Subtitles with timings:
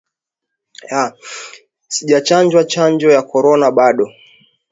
[1.93, 4.05] Sijachanjwa chanjo ya korona bado